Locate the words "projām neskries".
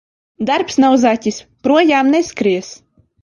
1.67-2.73